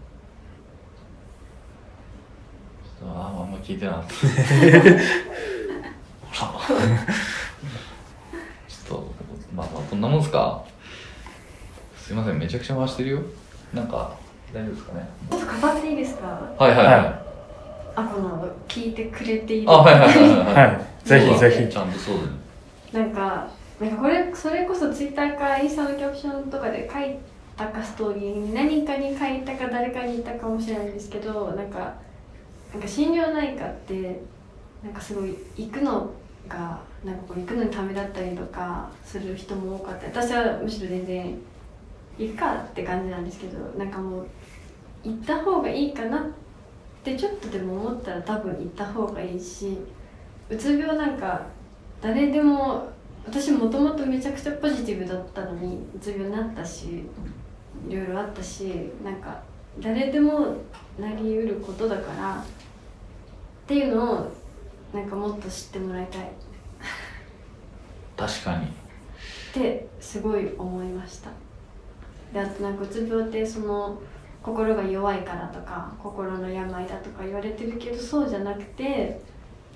[3.03, 4.13] ああんま聞いてなかった。
[6.45, 6.79] ほら
[8.67, 9.11] ちょっと
[9.55, 10.63] まあまあこんなもんすか。
[11.97, 13.21] すいませんめちゃくちゃ回してるよ。
[13.73, 14.17] なんか
[14.53, 15.09] 大丈夫ですかね。
[15.29, 16.27] ちょっと語っていいですか？
[16.27, 17.30] はいはいはい、は
[17.95, 19.69] あこの聞いてくれている。
[19.71, 21.07] あはいはいはいはい、はい。
[21.07, 21.73] ぜひぜひ。
[21.73, 22.29] ちゃんとそうだね。
[22.93, 23.47] なんか
[23.79, 27.15] なんかこれそれこそツイッターかインスタのキャプションとかで書い
[27.57, 31.95] たかストーリーに何かに書いたか誰かに言ったかもしれないんですけどなんか
[32.73, 34.21] なんか心療内科って
[34.83, 36.11] なんかすごい行くの
[36.47, 40.21] がなんかこう行くのにためだったりとかする人も多かった。
[40.21, 41.37] 私はむしろ全然
[42.17, 44.27] 行くかって感じなんですけどなんかもう
[45.03, 46.29] 行った方がいいかなって
[47.03, 49.77] ちょっとでも思ったら多分行った方がいいし
[50.49, 51.47] うつ病なんか
[52.01, 52.89] 誰でも
[53.25, 57.05] 私もともとめちゃくちゃポジティブだったのにうつ病になったし
[57.87, 59.41] いろいろあったしなんか
[59.79, 60.55] 誰でも
[60.99, 62.43] なりうることだからっ
[63.67, 64.31] ていうのを
[64.93, 66.21] なんかもっと知ってもらいたい。
[66.21, 66.25] っ
[68.17, 68.67] 確かに。
[69.53, 71.29] てすごい思いました。
[72.33, 74.01] であとなんかうつ病ってその
[74.43, 79.21] 心が弱いからとか心の病だとか言われてるけどそうじゃなくて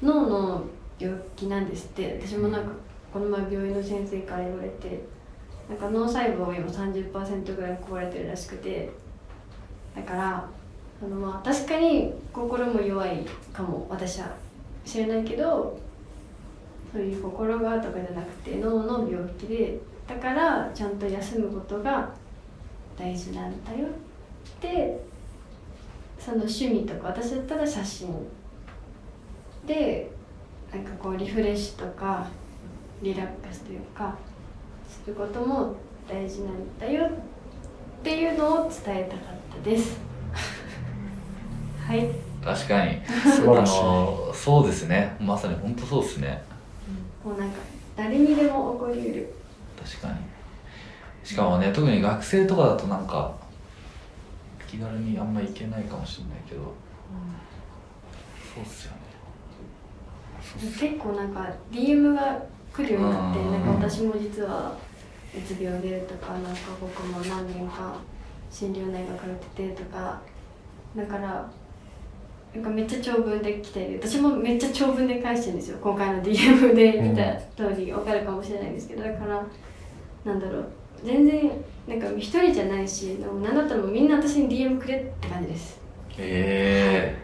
[0.01, 0.63] 脳の
[0.97, 2.19] 病気なんですって。
[2.21, 2.71] 私もなんか
[3.15, 5.05] この前病院の先生から言われて
[5.69, 8.89] なんか脳細胞が今30%ぐらい壊れてるらしくて
[9.95, 10.49] だから
[11.01, 14.35] あのまあ確かに心も弱いかも私は
[14.83, 15.79] 知らないけど
[16.91, 22.13] そういう心がとかじゃなくて脳の病気でだからちゃんと休むことが
[22.97, 23.87] 大事なんだよ。
[23.87, 24.14] って
[26.25, 28.07] その趣味とか私だったら写真。
[29.67, 30.09] で
[30.73, 32.27] なんかこうリフレッシュとか
[33.01, 34.15] リラックスというか
[34.87, 35.75] することも
[36.09, 37.09] 大事なんだよっ
[38.03, 39.99] ていうのを伝えたかったです。
[41.87, 42.09] はい。
[42.43, 43.01] 確かに。
[43.45, 45.15] あのそうですね。
[45.19, 46.43] まさに本当そうですね。
[47.23, 47.57] もうなんか
[47.95, 49.33] 誰にでも起こりうる。
[49.83, 50.15] 確かに。
[51.23, 53.44] しかもね特に学生とかだとなんか
[54.75, 56.61] 気軽にあんま行けないかもしれないけど。
[58.53, 58.97] そうっすよね。
[60.79, 62.41] 結構なんか DM が
[62.73, 63.51] 来るようになってうん。
[63.51, 64.77] なんか私も実は
[65.33, 66.49] うつ病でとかなんか
[66.81, 67.95] 僕も何年か
[68.51, 70.21] 心療内科通っててとか
[70.95, 71.49] だから
[72.53, 75.77] なんかめっちゃ長文で来て私もめっちゃ長文で返してるんですよ。
[75.81, 79.45] 今回の DM で見た通り分かるかもしれないんですけどだから
[80.25, 80.69] なんだろう
[81.05, 81.51] 全然
[81.87, 85.79] なんか一人じゃないしでもなんだったらみんな私に DM くれって感じです。
[86.17, 87.15] え。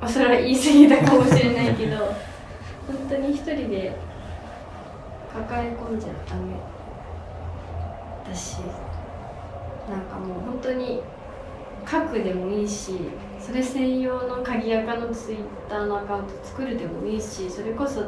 [0.00, 1.96] まあ、それは言い過ぎたかもしれないけど
[2.86, 3.92] 本当に一人で
[5.32, 6.54] 抱え込んじゃダメ
[8.28, 8.58] だし
[9.88, 11.00] なんかもう本当に
[11.90, 12.92] 書くでもいいし
[13.40, 18.02] それ専用の鍵垢のツイッターのアカウント作るでもいいしそれこそ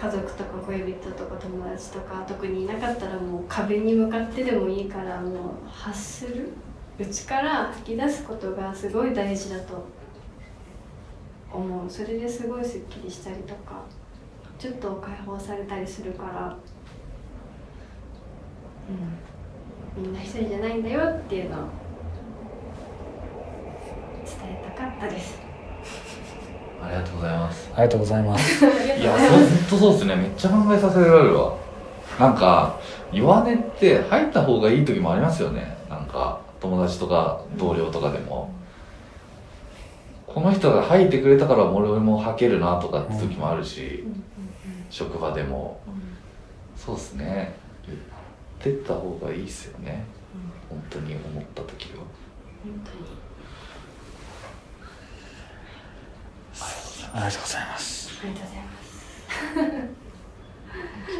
[0.00, 6.52] 家族とか恋人とか友達とか特にいなかったらもう壁に向かってでもいいからもう発する
[6.98, 9.86] 内から吐き出すことがすごい大事だと
[11.52, 11.90] 思う。
[11.90, 13.82] それですごいすっきりしたりとか
[14.58, 16.56] ちょっと解放されたりするから
[18.88, 21.68] うんみんな一人じゃないんだよっていうのを
[24.24, 25.40] 伝えたかったです、
[26.82, 27.70] ありがとうございます。
[27.74, 28.64] ありがとうございます。
[28.64, 28.68] い
[29.04, 29.68] やがとうございます。
[29.70, 30.16] そう本当そうですね。
[30.16, 31.56] めっちゃ考えさせられるわ。
[32.18, 32.78] なんか
[33.12, 35.76] 弱音って入った方がいい時もありますよね。
[35.88, 38.52] なんか友達とか同僚とかでも、
[40.26, 44.24] この人が吐いてくれたから俺も吐けるなとかって時もあるし、うんうん
[44.90, 45.80] 職場でも。
[45.86, 45.98] うんうん
[46.78, 47.54] そうですね。
[47.86, 50.04] 言ってった方がいいっすよね。
[50.70, 52.04] 本当に思った時は。
[52.62, 53.27] 本当に
[57.14, 58.10] ありがとうございます。
[58.22, 59.98] ありがとうございます。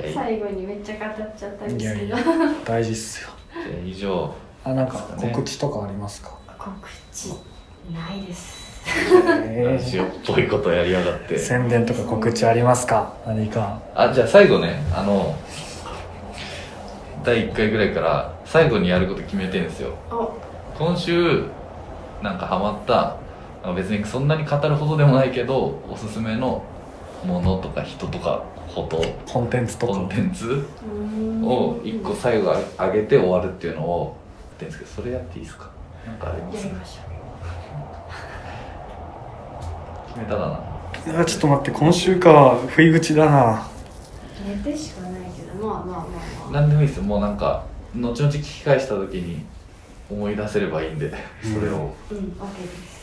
[0.02, 2.16] じゃあ最後にめっちゃ語っちゃったんですけど。
[2.16, 2.24] や
[2.64, 3.30] 大事っすよ。
[3.52, 4.34] じゃあ以上。
[4.64, 5.32] あなんかね。
[5.34, 6.70] 告知とかありますか、告
[7.12, 7.28] 知
[7.92, 8.68] ないです。
[8.86, 11.38] えラジオっぽいことやりやがって。
[11.38, 13.14] 宣伝とか告知ありますか？
[13.26, 13.80] 何か。
[13.94, 14.82] あじゃあ最後ね。
[14.94, 15.36] あの
[17.24, 19.94] 第1回ぐらいから最後にやること決めてるんですよ。
[20.10, 20.32] お。
[20.78, 21.44] 今週
[22.22, 23.16] なんかハマったあ
[23.74, 26.64] 別にそんなに語るほどでもないけどおすすめの
[27.24, 28.42] ものとか人とか
[28.74, 29.92] ことコンテンツとか。
[29.94, 30.64] コンテンツ
[31.42, 34.16] を1個最後上げて終わるっていうのを
[34.50, 35.70] やってるんですけどそれやっていいですか？
[36.06, 36.66] なんかあります？
[36.66, 37.00] やりましょ
[40.08, 40.38] 決めたか
[41.06, 41.12] な。
[41.12, 42.58] いやちょっと待って今週か。
[42.68, 43.62] 不意打ちだな。
[44.46, 46.04] う寝てしかないけどまあまあまあま
[46.48, 46.50] あ。
[46.52, 47.02] 何でもいいですよ。
[47.04, 47.64] もうなんか
[47.94, 49.44] 後々聞き返した時に
[50.10, 51.12] 思い出せればいいんで
[51.42, 52.97] それを、うん OK です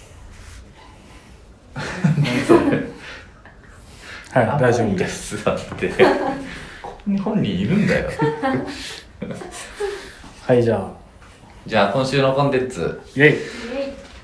[4.33, 5.89] はい大丈夫でですすだって
[6.81, 8.09] ここに本人いるんだよ。
[10.47, 10.91] はいじゃあ。
[11.65, 13.01] じゃあ今週のコンテンツ。
[13.15, 13.37] イェイ。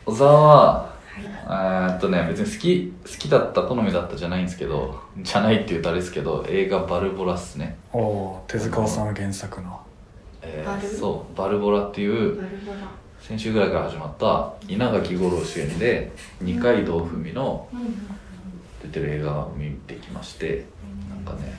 [0.06, 0.92] 小沢は
[1.26, 9.80] えーっとね別に好き好きだった好みだったじゃないんですけどじゃないって言うとあれですけど映画「バルボラ」っすね、おおー手塚治虫原作の。
[10.42, 10.82] えバル？
[10.82, 12.78] ー、そう「バルボラ」っていうバルボラ
[13.32, 16.12] 先週ぐらいから始まった稲垣吾郎主演で
[16.42, 17.66] 二階堂ふみの
[18.82, 20.66] 出てる映画を見てきまして
[21.10, 21.54] なんかね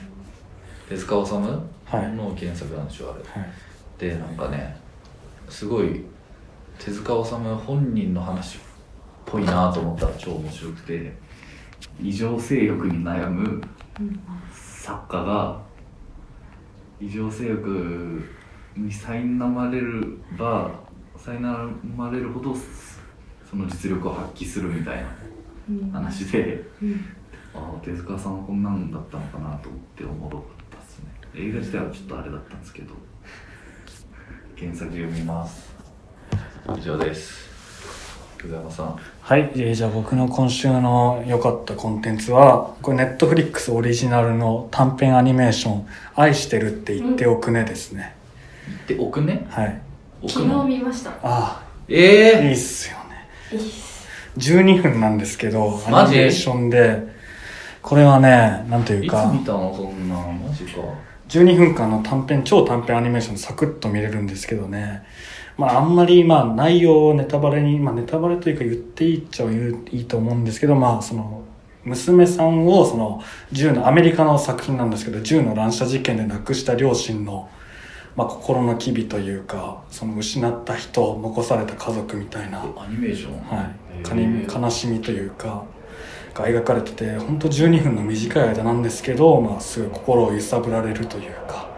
[0.87, 2.39] 手塚治虫のはい。
[2.39, 3.41] 原作なんでしょあれ。
[3.41, 3.51] はい。
[3.97, 4.77] でなんかね
[5.49, 6.03] すごい
[6.77, 8.59] 手塚治虫本人の話っ
[9.25, 11.11] ぽいなと思ったら超面白くて
[11.99, 13.59] 異常性欲に悩む
[14.53, 15.59] 作家が
[17.01, 18.29] 異常性欲
[18.77, 20.82] に苛まれるば
[21.25, 22.55] 苛まれるほど
[23.49, 25.03] その実力を発揮するみたいな
[25.69, 25.91] うん。
[25.91, 27.05] 話で、うん。
[27.55, 31.05] ああ手塚さんはこんなんだったのかなと思っておもろかったですね。
[31.35, 32.93] 映画自体はちょっとあれだったんですけど。
[34.57, 35.73] 原作読みます。
[36.77, 37.49] 以上です。
[38.41, 38.99] 久山さん。
[39.21, 48.15] はい、えーじゃあ僕の今週の良かったコンテンツはこれネットフリックスオリジナルの短編アニメーション「愛してるって言っておくね」ですね、
[48.67, 49.45] 言っておくね？
[49.49, 49.67] はい。
[49.67, 49.92] 置
[50.27, 51.11] 昨日見ました。
[51.11, 53.27] ああいいえっすよね。
[53.51, 54.07] いいっす。
[54.37, 57.13] 12分なんですけどアニメーションで。
[57.81, 59.25] これはねなんとえいうか。
[59.25, 59.75] いつ見たの？
[59.75, 60.79] そんなマジか。
[61.27, 65.03] 12分間の短編超短編アニメーションサクッと見れるんですけどね。
[65.57, 71.43] まああんまりまあ内容をネタバレにまあネタバレというか言っていいっちゃいいと思うんですけどまあその
[71.83, 73.21] 娘さんをその
[73.51, 77.49] 銃のアメリカの作品なんですけど銃の乱射事件で亡くした両親の、
[78.15, 85.65] まあ、心の機微というかその失った人残された家族みたいな、はアニメーションい、かへにー悲しみというか
[86.33, 91.71] が描かれてて本当12分の短い間なんですけど、まあ、すごい心を揺さぶられるというか。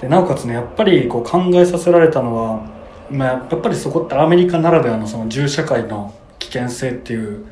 [0.00, 2.66] でなおかつねやっぱりこう考えさせられたのは、
[3.10, 7.46] まあ、やっぱりそこってアメリカならではのその銃社会の危険性っていう、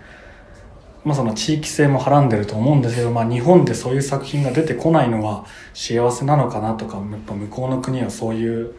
[1.08, 5.44] まあ、その地域性もはらんでると思うんですけど、まあ、日本でそういう作品が出てこないのは
[5.74, 8.74] 幸せなのかなとかやっぱ向こうの国はそういう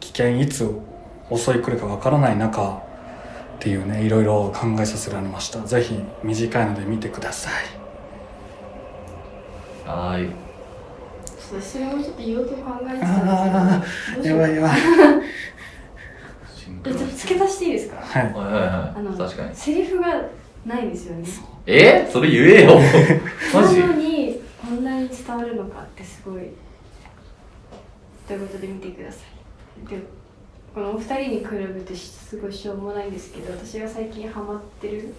[0.00, 0.68] 危険いつ
[1.30, 2.80] 襲い来るかわからない中っ
[3.60, 5.60] ていうねいろいろ考えさせられました。
[5.60, 5.94] ぜひ
[6.24, 7.52] 短いので見てください。
[9.88, 10.30] はーい。
[10.30, 14.80] ちょっとそれもちょっと言おうと考えてたあんですけどやばいやばい。
[17.16, 17.96] 付け足していいですか？
[18.00, 18.24] はい。
[18.24, 19.54] はいはいはあのい確かに。
[19.54, 20.08] セリフが
[20.66, 21.26] ないんですよね。
[21.66, 22.08] え？
[22.10, 22.78] それ言えよ。
[23.54, 23.80] マジ？
[23.80, 26.50] なのにこんなに伝わるのかってすごい。
[28.26, 29.18] ということで見てくださ
[29.84, 29.88] い。
[29.88, 30.00] で
[30.74, 35.12] このお二人に比べてすごいしょうもないんですけど私が最近ハマってる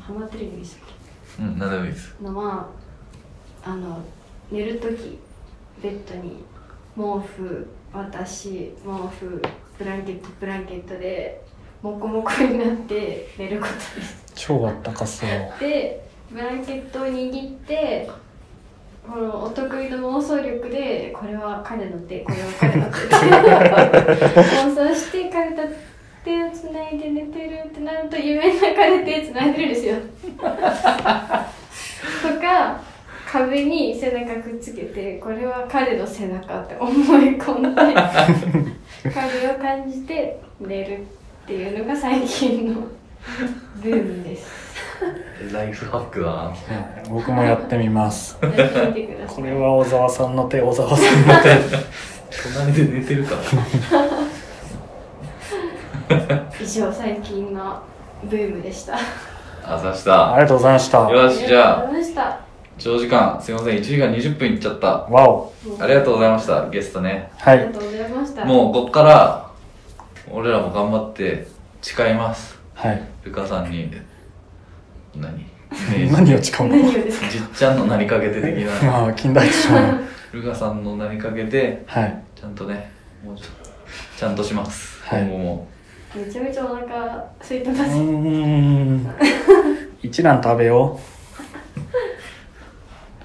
[0.00, 0.88] ハマってるんでしたっ
[1.40, 2.14] うん何でもいいです。
[2.20, 2.70] けのま
[3.64, 4.00] ああの
[4.52, 5.18] 寝る時
[5.82, 6.44] ベッドに
[6.96, 9.42] 毛布私毛布
[9.78, 11.42] ブランケットブランケットで
[11.82, 15.30] モコモコになって寝ることです超あったかそう。
[15.60, 18.08] でブランケットを握って
[19.06, 22.90] このお得意の妄想力でこれは彼の手これは彼の手。
[24.40, 25.62] 妄想して彼と
[26.24, 29.96] 手をつないで寝てるってなると夢の中で手つないでるんですよ。
[30.40, 30.46] と
[32.40, 32.80] か
[33.26, 37.82] 壁に背中くっつけてこれは彼の背中って思い込んで
[39.10, 41.00] 影を感じて寝るっ
[41.46, 42.80] ていうのが最近の
[43.82, 44.46] ブームです。
[45.40, 48.38] えライフハックだなはい僕もやってみます。
[48.40, 48.46] こ
[49.42, 51.58] れは小沢さんの手小沢さんの手。
[52.54, 53.40] 隣で寝てるから。
[56.60, 57.82] 以上最近の
[58.24, 58.98] ブームでした。
[59.64, 60.34] あざした。
[60.34, 61.10] ありがとうございました。
[61.10, 61.78] よしじゃあ。
[61.78, 62.40] ありがとうございました。
[62.76, 63.40] 長時間。
[63.40, 63.78] すいません。
[63.78, 64.88] 1時間20分いっちゃった。
[65.04, 65.52] わお。
[65.80, 67.30] ありがとうございましたゲストね。
[67.38, 67.58] はい。
[67.58, 68.44] ありがとうございました。
[68.44, 69.50] もうこっから
[70.30, 71.46] 俺らも頑張って
[71.82, 72.58] 誓います。
[72.74, 73.90] はいルカさんに
[75.16, 75.46] 何？
[76.12, 76.76] 何を誓うの？
[76.92, 77.10] じっ
[77.54, 78.90] ちゃんの名にかけて的な。
[78.90, 80.00] ま あ近代一少年
[80.32, 82.22] ルカさんの名にかけてはい。
[82.38, 82.90] ちゃんとね
[83.24, 83.70] もうちょっと
[84.18, 85.22] ちゃんとします、はい。
[85.22, 85.68] 今後も。
[86.14, 86.84] めちゃめちゃお腹
[87.40, 89.06] 空いてうます、ーん。
[90.02, 91.00] 一蘭食べよ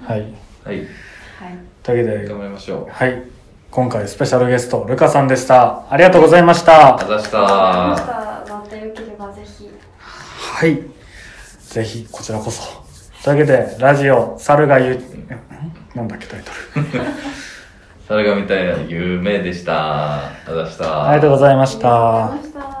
[0.00, 0.04] う。
[0.10, 0.20] はい。
[0.64, 0.76] はい。
[0.78, 0.86] はい。
[1.82, 2.92] というわけで頑張りましょう。
[2.92, 3.22] はい。
[3.70, 5.84] 今回スペシャルゲストルカさんでした。
[5.88, 6.96] ありがとうございました。
[6.96, 7.96] ありがとうございまた。
[7.96, 9.09] した
[10.60, 10.78] はい。
[11.70, 12.60] ぜひこちらこそ。
[13.24, 15.00] というわけでラジオ猿が言う
[15.30, 16.50] えんなんだっけタイト
[16.80, 16.84] ル。
[18.06, 20.26] それが見たいな夢でした。
[20.26, 21.90] ありがとうございましありがとう
[22.42, 22.58] ございた。
[22.60, 22.79] ました